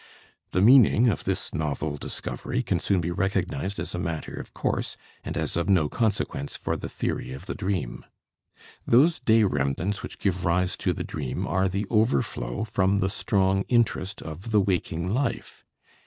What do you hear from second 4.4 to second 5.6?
course and as